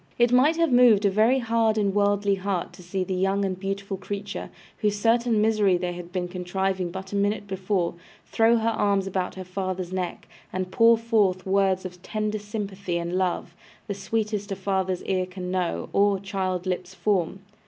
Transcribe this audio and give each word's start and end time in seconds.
It 0.17 0.31
might 0.31 0.55
have 0.57 0.71
moved 0.71 1.05
a 1.05 1.11
very 1.11 1.37
hard 1.37 1.77
and 1.77 1.93
worldly 1.93 2.33
heart 2.33 2.73
to 2.73 2.81
see 2.81 3.03
the 3.03 3.13
young 3.13 3.45
and 3.45 3.59
beautiful 3.59 3.97
creature, 3.97 4.49
whose 4.77 4.97
certain 4.97 5.39
misery 5.39 5.77
they 5.77 5.93
had 5.93 6.11
been 6.11 6.27
contriving 6.27 6.89
but 6.89 7.13
a 7.13 7.15
minute 7.15 7.45
before, 7.45 7.93
throw 8.25 8.57
her 8.57 8.69
arms 8.69 9.05
about 9.05 9.35
her 9.35 9.43
father's 9.43 9.93
neck, 9.93 10.27
and 10.51 10.71
pour 10.71 10.97
forth 10.97 11.45
words 11.45 11.85
of 11.85 12.01
tender 12.01 12.39
sympathy 12.39 12.97
and 12.97 13.13
love, 13.13 13.53
the 13.85 13.93
sweetest 13.93 14.51
a 14.51 14.55
father's 14.55 15.03
ear 15.03 15.27
can 15.27 15.51
know, 15.51 15.87
or 15.93 16.19
child's 16.19 16.65
lips 16.65 16.95
form. 16.95 17.41